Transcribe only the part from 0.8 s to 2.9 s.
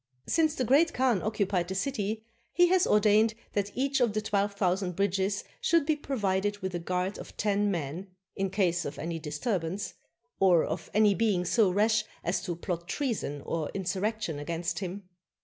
Khan occupied the city, he has